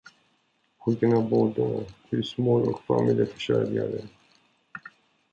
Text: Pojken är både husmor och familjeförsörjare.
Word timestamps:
Pojken 0.85 1.13
är 1.13 1.21
både 1.29 1.85
husmor 2.09 2.69
och 2.69 2.81
familjeförsörjare. 2.81 4.01